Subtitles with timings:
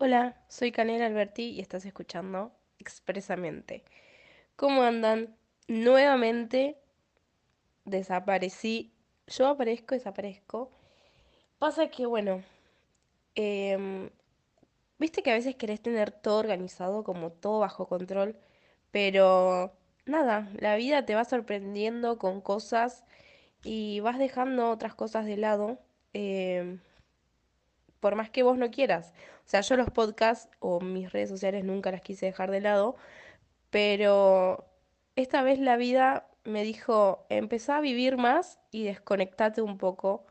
[0.00, 3.82] Hola, soy Canela Alberti y estás escuchando Expresamente.
[4.56, 5.36] ¿Cómo andan?
[5.68, 6.78] Nuevamente
[7.84, 8.92] desaparecí.
[9.26, 10.70] Yo aparezco, desaparezco.
[11.58, 12.42] Pasa que, bueno,
[13.34, 14.10] em,
[14.98, 18.36] viste que a veces querés tener todo organizado, como todo bajo control,
[18.92, 19.72] pero
[20.06, 23.04] nada, la vida te va sorprendiendo con cosas
[23.64, 25.80] y vas dejando otras cosas de lado.
[26.14, 26.80] em,
[28.00, 29.12] por más que vos no quieras.
[29.46, 32.96] O sea, yo los podcasts o mis redes sociales nunca las quise dejar de lado,
[33.70, 34.66] pero
[35.16, 40.26] esta vez la vida me dijo, empezá a vivir más y desconectate un poco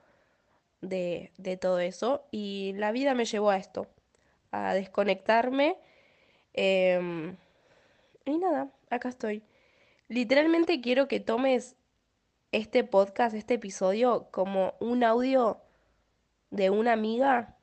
[0.82, 2.26] de, de todo eso.
[2.32, 3.88] Y la vida me llevó a esto,
[4.52, 5.78] a desconectarme.
[6.54, 7.38] em,
[8.26, 9.44] y nada, acá estoy.
[10.10, 11.76] Literalmente quiero que tomes
[12.52, 15.62] este podcast, este episodio, como un audio
[16.50, 17.57] de una amiga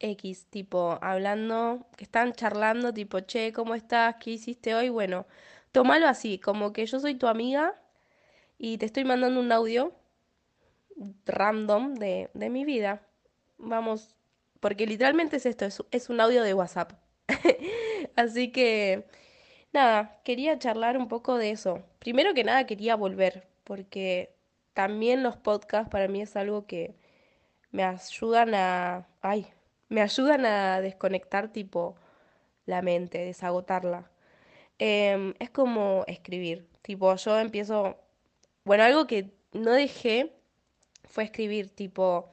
[0.00, 4.16] X, tipo, hablando, que están charlando, tipo, che, ¿cómo estás?
[4.20, 4.88] ¿Qué hiciste hoy?
[4.90, 5.26] Bueno,
[5.72, 7.74] tómalo así, como que yo soy tu amiga
[8.58, 9.94] y te estoy mandando un audio
[11.26, 13.02] random de, de mi vida.
[13.58, 14.16] Vamos,
[14.60, 16.92] porque literalmente es esto, es, es un audio de WhatsApp.
[18.16, 19.06] Así que,
[19.72, 21.82] nada, quería charlar un poco de eso.
[21.98, 24.34] Primero que nada quería volver, porque
[24.74, 26.96] también los podcasts para mí es algo que
[27.72, 29.46] me ayudan a, ay,
[29.88, 31.96] me ayudan a desconectar tipo
[32.66, 34.10] la mente, desagotarla.
[34.78, 37.96] Em, es como escribir, tipo yo empiezo,
[38.64, 40.32] bueno, algo que no dejé
[41.04, 42.30] fue escribir, tipo,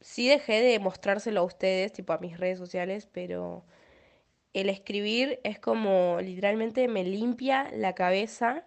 [0.00, 3.64] sí dejé de mostrárselo a ustedes, tipo a mis redes sociales, pero
[4.54, 8.66] el escribir es como literalmente me limpia la cabeza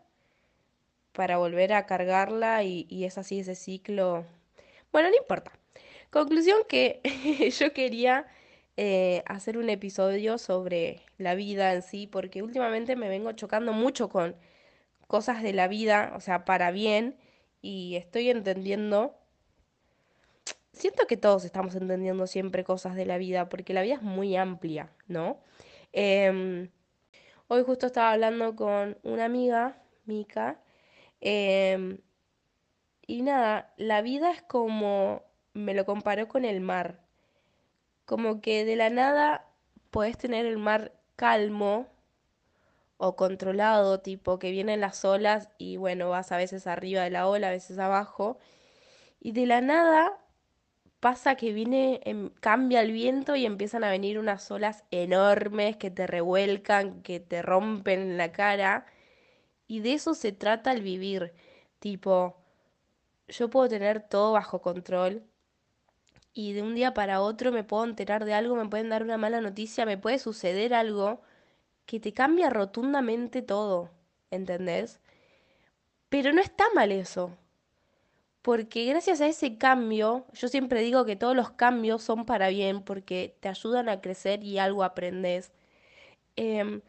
[1.13, 4.25] para volver a cargarla y, y es así ese ciclo.
[4.91, 5.58] Bueno, no importa.
[6.09, 7.01] Conclusión que
[7.59, 8.25] yo quería
[8.77, 14.09] eh, hacer un episodio sobre la vida en sí, porque últimamente me vengo chocando mucho
[14.09, 14.35] con
[15.07, 17.17] cosas de la vida, o sea, para bien,
[17.61, 19.15] y estoy entendiendo,
[20.71, 24.35] siento que todos estamos entendiendo siempre cosas de la vida, porque la vida es muy
[24.35, 25.39] amplia, ¿no?
[25.91, 26.69] Em,
[27.47, 30.61] hoy justo estaba hablando con una amiga, Mika,
[31.21, 31.99] em,
[33.07, 35.23] y nada, la vida es como,
[35.59, 36.99] me lo comparó con el mar.
[38.05, 39.45] Como que de la nada
[39.91, 41.87] podés tener el mar calmo
[42.97, 47.27] o controlado, tipo que vienen las olas y bueno, vas a veces arriba de la
[47.27, 48.37] ola, a veces abajo.
[49.21, 50.17] Y de la nada
[50.99, 55.91] pasa que viene, em, cambia el viento y empiezan a venir unas olas enormes que
[55.91, 58.85] te revuelcan, que te rompen la cara.
[59.67, 61.33] Y de eso se trata el vivir.
[61.79, 62.37] Tipo,
[63.29, 65.28] yo puedo tener todo bajo control
[66.33, 69.17] y de un día para otro me puedo enterar de algo, me pueden dar una
[69.17, 71.21] mala noticia, me puede suceder algo
[71.85, 73.91] que te cambia rotundamente todo,
[74.31, 74.99] ¿entendés?
[76.09, 77.37] Pero no está mal eso,
[78.41, 82.83] porque gracias a ese cambio, yo siempre digo que todos los cambios son para bien,
[82.83, 85.51] porque te ayudan a crecer y algo aprendes.
[86.35, 86.81] Em,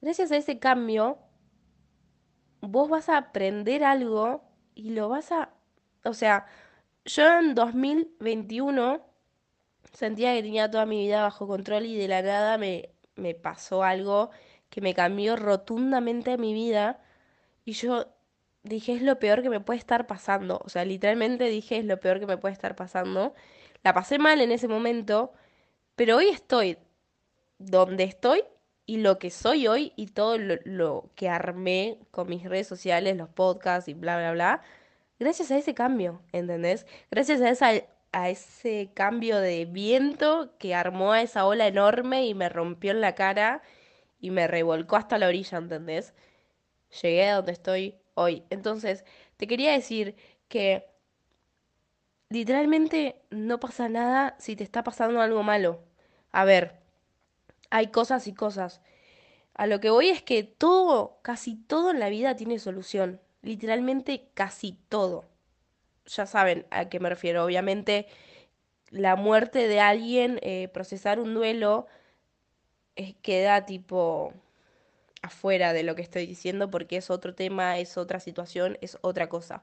[0.00, 1.18] gracias a ese cambio,
[2.60, 4.42] vos vas a aprender algo
[4.74, 5.50] y lo vas a...
[6.04, 6.46] O sea,
[7.08, 9.08] yo en 2021
[9.92, 13.82] Sentía que tenía toda mi vida bajo control y de la nada me, me pasó
[13.82, 14.30] algo
[14.70, 17.00] que me cambió rotundamente mi vida
[17.64, 18.06] y yo
[18.62, 20.60] dije es lo peor que me puede estar pasando.
[20.64, 23.34] O sea, literalmente dije es lo peor que me puede estar pasando.
[23.82, 25.32] La pasé mal en ese momento,
[25.96, 26.78] pero hoy estoy
[27.58, 28.44] donde estoy
[28.86, 33.16] y lo que soy hoy y todo lo, lo que armé con mis redes sociales,
[33.16, 34.62] los podcasts y bla, bla, bla,
[35.18, 36.86] gracias a ese cambio, ¿entendés?
[37.10, 42.34] Gracias a esa a ese cambio de viento que armó a esa ola enorme y
[42.34, 43.62] me rompió en la cara
[44.20, 46.14] y me revolcó hasta la orilla, ¿entendés?
[47.02, 48.44] Llegué a donde estoy hoy.
[48.50, 49.04] Entonces,
[49.36, 50.16] te quería decir
[50.48, 50.86] que
[52.30, 55.80] literalmente no pasa nada si te está pasando algo malo.
[56.32, 56.80] A ver,
[57.70, 58.80] hay cosas y cosas.
[59.54, 63.20] A lo que voy es que todo, casi todo en la vida tiene solución.
[63.48, 65.24] Literalmente casi todo
[66.04, 67.42] ya saben a qué me refiero.
[67.42, 68.06] Obviamente,
[68.90, 71.86] la muerte de alguien, eh, procesar un duelo,
[72.96, 74.34] eh, queda tipo
[75.22, 79.30] afuera de lo que estoy diciendo porque es otro tema, es otra situación, es otra
[79.30, 79.62] cosa.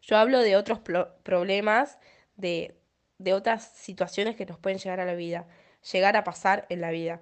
[0.00, 0.78] Yo hablo de otros
[1.24, 1.98] problemas,
[2.36, 2.76] de,
[3.18, 5.48] de otras situaciones que nos pueden llegar a la vida,
[5.92, 7.20] llegar a pasar en la vida.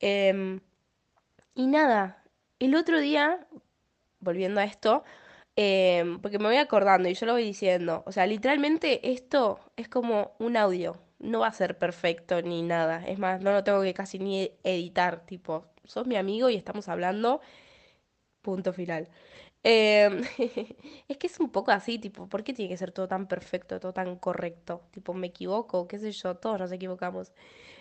[0.00, 0.60] Em,
[1.54, 2.22] y nada,
[2.58, 3.46] el otro día,
[4.20, 5.04] volviendo a esto,
[5.56, 8.02] Em, porque me voy acordando y yo lo voy diciendo.
[8.06, 13.04] O sea, literalmente esto es como un audio no va a ser perfecto ni nada.
[13.06, 16.88] Es más, no lo tengo que casi ni editar, tipo, sos mi amigo y estamos
[16.88, 17.40] hablando,
[18.42, 19.08] punto final.
[19.62, 20.22] Em,
[21.08, 23.80] es que es un poco así, tipo, ¿por qué tiene que ser todo tan perfecto,
[23.80, 24.82] todo tan correcto?
[24.92, 27.32] Tipo, me equivoco, qué sé yo, todos nos equivocamos.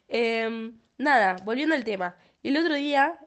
[0.08, 2.18] Em, nada, volviendo al tema.
[2.44, 3.20] El otro día,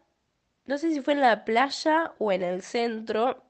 [0.66, 3.44] no sé si fue en la playa o en el centro,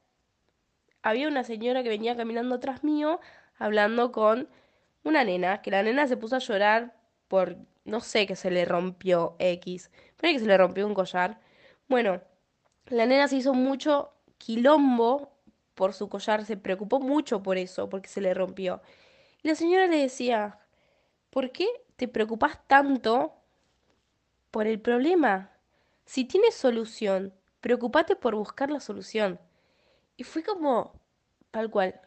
[1.09, 3.21] había una señora que venía caminando atrás mío,
[3.59, 4.49] hablando con
[5.05, 6.97] una nena, que la nena se puso a llorar
[7.29, 11.39] por, no sé, que se le rompió X, pero que se le rompió un collar.
[11.89, 12.23] Bueno,
[12.87, 15.31] la nena se hizo mucho quilombo
[15.77, 18.83] por su collar, se preocupó mucho por eso, porque se le rompió.
[19.45, 20.59] Y la señora le decía,
[21.31, 23.33] ¿por qué te preocupas tanto
[24.51, 25.53] por el problema?
[26.05, 29.39] Si tienes solución, preocupate por buscar la solución.
[30.17, 30.93] Y fue como
[31.51, 32.01] tal cual,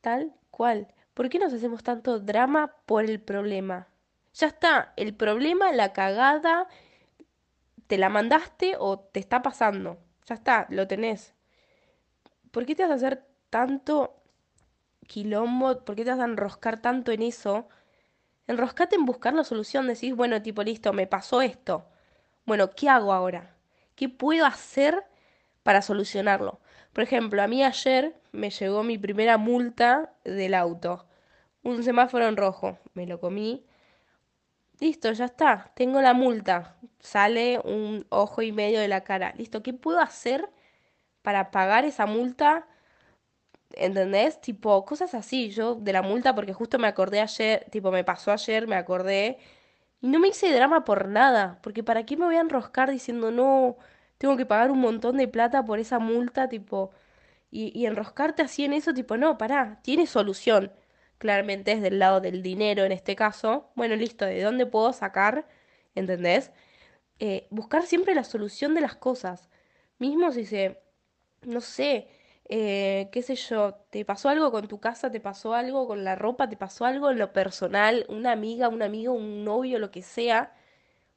[0.00, 0.92] tal cual.
[1.14, 3.88] ¿Por qué nos hacemos tanto drama por el problema?
[4.34, 6.66] Ya está, el problema, la cagada,
[7.86, 9.98] te la mandaste o te está pasando.
[10.26, 11.34] Ya está, lo tenés.
[12.50, 14.22] ¿Por qué te vas a hacer tanto
[15.06, 15.84] quilombo?
[15.84, 17.68] ¿Por qué te vas a enroscar tanto en eso?
[18.46, 19.86] Enroscate en buscar la solución.
[19.86, 21.86] Decís, bueno, tipo, listo, me pasó esto.
[22.46, 23.56] Bueno, ¿qué hago ahora?
[23.94, 25.04] ¿Qué puedo hacer
[25.62, 26.60] para solucionarlo?
[26.92, 31.06] Por ejemplo, a mí ayer me llegó mi primera multa del auto.
[31.62, 32.78] Un semáforo en rojo.
[32.94, 33.64] Me lo comí.
[34.80, 35.72] Listo, ya está.
[35.74, 36.76] Tengo la multa.
[37.00, 39.32] Sale un ojo y medio de la cara.
[39.36, 40.50] Listo, ¿qué puedo hacer
[41.22, 42.66] para pagar esa multa?
[43.74, 44.40] ¿Entendés?
[44.40, 45.50] Tipo, cosas así.
[45.50, 49.38] Yo de la multa, porque justo me acordé ayer, tipo, me pasó ayer, me acordé.
[50.00, 51.58] Y no me hice drama por nada.
[51.62, 53.76] Porque ¿para qué me voy a enroscar diciendo no?
[54.22, 56.92] Tengo que pagar un montón de plata por esa multa, tipo.
[57.50, 60.72] Y, y enroscarte así en eso, tipo, no, pará, tiene solución
[61.18, 65.46] claramente es del lado del dinero en este caso, bueno, listo, ¿de dónde puedo sacar?
[65.94, 66.50] ¿Entendés?
[67.20, 69.48] Eh, buscar siempre la solución de las cosas.
[69.98, 70.80] Mismo si se,
[71.42, 72.08] no sé,
[72.48, 76.16] eh, qué sé yo, te pasó algo con tu casa, te pasó algo con la
[76.16, 80.02] ropa, te pasó algo en lo personal, una amiga, un amigo, un novio, lo que
[80.02, 80.54] sea,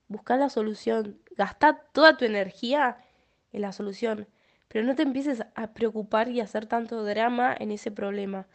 [0.08, 1.20] buscar la solución.
[1.38, 2.98] Gasta toda tu energía
[3.52, 4.28] en la solución,
[4.68, 8.48] pero no te empieces a preocupar y a hacer tanto drama en ese problema.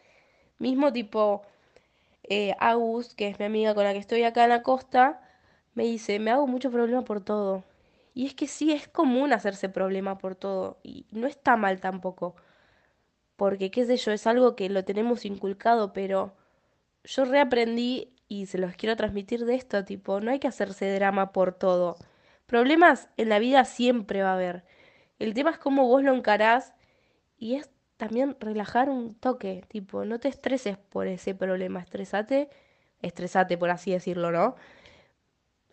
[0.59, 1.43] Mismo tipo,
[2.25, 5.21] eh, Agus, que es mi amiga con la que estoy acá en la costa,
[5.75, 7.65] me dice, me hago mucho problema por todo.
[8.15, 10.79] Y es que sí, es común hacerse problema por todo.
[10.83, 12.35] Y no está mal tampoco.
[13.37, 16.35] Porque, qué sé yo, es algo que lo tenemos inculcado, pero
[17.05, 21.33] yo reaprendí y se los quiero transmitir de esto, tipo, no hay que hacerse drama
[21.33, 21.97] por todo.
[22.51, 24.65] Problemas en la vida siempre va a haber.
[25.21, 26.75] El tema es cómo vos lo encarás
[27.39, 32.51] y es también relajar un toque, tipo, no te estreses por ese problema, estresate,
[33.03, 34.57] estresate por así decirlo, ¿no?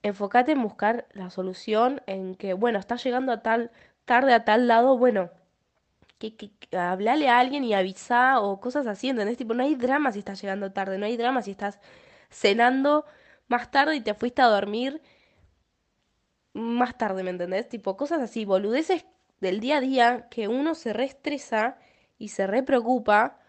[0.04, 3.72] Enfócate en buscar la solución, en que, bueno, estás llegando a tal,
[4.06, 5.32] tarde a tal lado, bueno,
[6.20, 9.36] que, que, hablale a alguien y avisa o cosas así, ¿entendés?
[9.36, 11.80] Tipo, no hay drama si estás llegando tarde, no hay drama si estás
[12.30, 13.04] cenando
[13.48, 15.02] más tarde y te fuiste a dormir
[16.58, 17.70] más tarde, ¿me entendés?
[17.70, 19.06] Tipo, cosas así, boludeces
[19.40, 21.78] del día a día que uno se reestresa
[22.18, 23.40] y se re preocupa.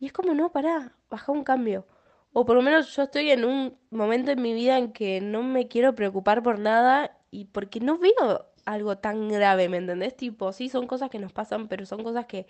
[0.00, 1.86] Y es como, no, pará, baja un cambio.
[2.32, 5.42] O por lo menos yo estoy en un momento en mi vida en que no
[5.42, 10.16] me quiero preocupar por nada y porque no veo algo tan grave, ¿me entendés?
[10.16, 12.46] Tipo, sí, son cosas que nos pasan, pero son cosas que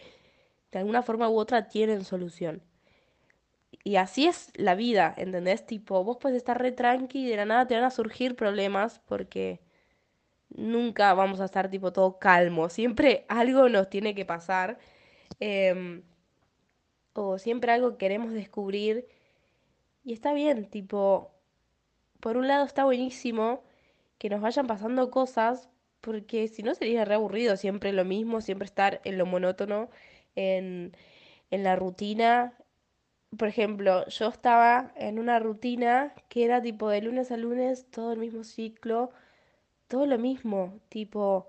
[0.72, 2.62] de alguna forma u otra tienen solución.
[3.84, 5.64] Y así es la vida, ¿entendés?
[5.66, 9.00] Tipo, vos puedes estar re tranqui y de la nada te van a surgir problemas
[9.06, 9.60] porque
[10.56, 12.68] nunca vamos a estar tipo todo calmo.
[12.68, 14.78] Siempre algo nos tiene que pasar
[15.40, 16.02] Em,
[17.14, 19.06] o siempre algo queremos descubrir.
[20.04, 21.32] Y está bien, tipo,
[22.20, 23.62] por un lado está buenísimo
[24.18, 25.68] que nos vayan pasando cosas,
[26.00, 29.90] porque si no sería re aburrido siempre lo mismo, siempre estar en lo monótono,
[30.36, 30.96] en,
[31.50, 32.54] en la rutina.
[33.36, 38.12] Por ejemplo, yo estaba en una rutina que era tipo de lunes a lunes, todo
[38.12, 39.10] el mismo ciclo,
[39.88, 41.46] todo lo mismo, tipo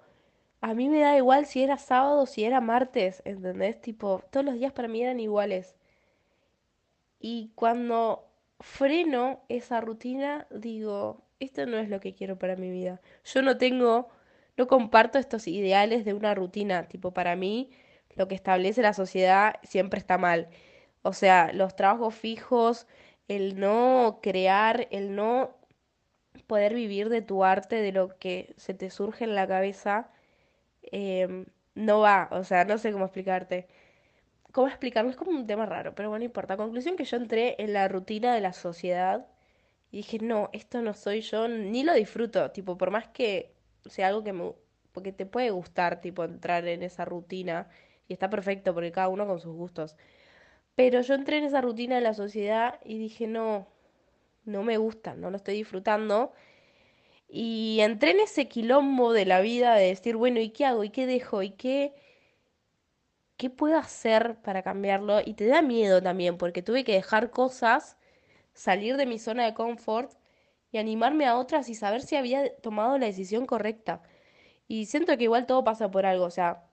[0.62, 3.80] a mí me da igual si era sábado si era martes, ¿entendés?
[3.82, 5.76] Tipo, todos los días para mí eran iguales.
[7.20, 8.28] Y cuando
[8.60, 13.02] freno esa rutina, digo, esto no es lo que quiero para mi vida.
[13.26, 14.10] Yo no tengo,
[14.58, 16.88] no comparto estos ideales de una rutina.
[16.88, 17.70] Tipo, para mí,
[18.16, 20.50] lo que establece la sociedad siempre está mal.
[21.04, 22.88] O sea, los trabajos fijos,
[23.28, 25.56] el no crear, el no
[26.44, 30.12] poder vivir de tu arte, de lo que se te surge en la cabeza
[30.92, 33.68] Em, no va, o sea, no sé cómo explicarte.
[34.52, 35.12] ¿Cómo explicarlo?
[35.12, 36.58] Es como un tema raro, pero bueno, no importa.
[36.58, 39.28] Conclusión que yo entré en la rutina de la sociedad
[39.92, 43.54] Y dije, no, esto no soy yo, ni lo disfruto, tipo, por más que
[43.88, 44.54] sea algo que me...
[44.94, 47.70] Porque te puede gustar, tipo, entrar en esa rutina.
[48.08, 49.98] Y está perfecto, porque cada uno con sus gustos.
[50.76, 53.68] Pero yo entré en esa rutina de la sociedad y dije, no,
[54.48, 56.34] no me gusta, no lo estoy disfrutando.
[57.30, 60.84] Y entré en ese quilombo de la vida de decir, bueno, ¿y qué hago?
[60.84, 61.44] ¿Y qué dejo?
[61.44, 61.94] ¿Y qué,
[63.38, 65.20] qué puedo hacer para cambiarlo?
[65.26, 67.98] Y te da miedo también, porque tuve que dejar cosas,
[68.54, 70.14] salir de mi zona de confort
[70.72, 74.02] y animarme a otras y saber si había tomado la decisión correcta.
[74.68, 76.66] Y siento que igual todo pasa por algo, o sea,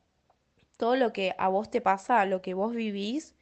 [0.77, 3.37] todo lo que a vos te pasa, lo que vos vivís,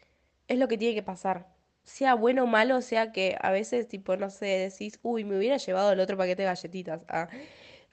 [0.49, 1.49] es lo que tiene que pasar.
[1.85, 5.57] Sea bueno o malo, sea que a veces, tipo, no sé, decís, uy, me hubiera
[5.57, 7.03] llevado el otro paquete de galletitas.
[7.09, 7.29] Ah,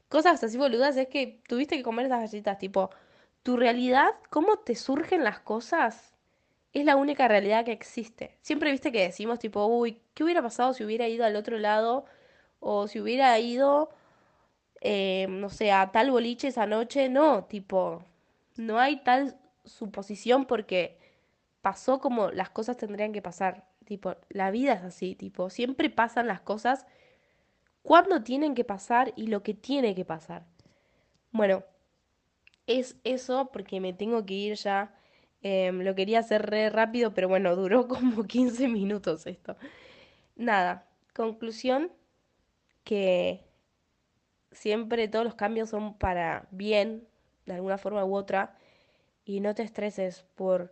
[0.09, 2.91] cosas así boludas, es que tuviste que comer esas galletitas, tipo,
[3.43, 6.13] tu realidad, cómo te surgen las cosas,
[6.73, 8.37] es la única realidad que existe.
[8.41, 12.05] Siempre viste que decimos, tipo, uy, ¿qué hubiera pasado si hubiera ido al otro lado?
[12.59, 13.89] O si hubiera ido,
[14.81, 17.09] eh, no sé, a tal boliche esa noche.
[17.09, 18.03] No, tipo,
[18.57, 20.97] no hay tal suposición porque
[21.61, 23.68] pasó como las cosas tendrían que pasar.
[23.89, 26.85] Tipo, la vida es así, tipo, siempre pasan las cosas
[27.81, 30.45] cuando tienen que pasar y lo que tiene que pasar.
[31.31, 31.63] Bueno,
[32.67, 34.93] es eso porque me tengo que ir ya.
[35.41, 39.57] Em, lo quería hacer re rápido, pero bueno, duró como 15 minutos esto.
[40.35, 41.91] Nada, conclusión
[42.83, 43.43] que
[44.51, 47.07] siempre todos los cambios son para bien,
[47.47, 48.55] de alguna forma u otra,
[49.25, 50.71] y no te estreses por,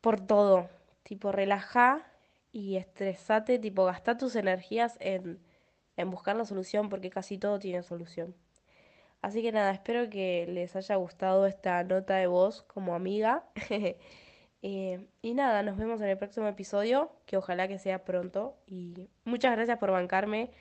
[0.00, 0.68] por todo.
[1.04, 2.04] Tipo, relaja
[2.50, 5.38] y estresate, tipo, gasta tus energías en,
[5.96, 8.34] en buscar la solución porque casi todo tiene solución.
[9.24, 13.44] Así que nada, espero que les haya gustado esta nota de voz como amiga.
[14.66, 18.56] Eh, y nada, nos vemos en el próximo episodio, que ojalá que sea pronto.
[18.66, 20.52] Y muchas gracias por bancarme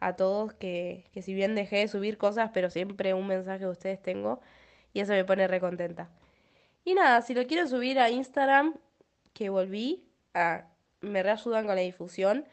[0.00, 3.70] a todos, que, que si bien dejé de subir cosas, pero siempre un mensaje de
[3.70, 4.40] ustedes tengo.
[4.92, 6.10] Y eso me pone re contenta.
[6.84, 8.74] Y nada, si lo quiero subir a Instagram,
[9.32, 10.66] que volví, a,
[11.00, 12.44] me reayudan con la difusión.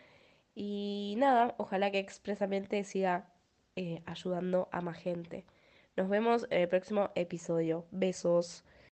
[0.55, 3.31] Y nada, ojalá que expresamente siga
[3.75, 5.45] eh, ayudando a más gente.
[5.95, 7.85] Nos vemos en el próximo episodio.
[7.91, 8.63] Besos.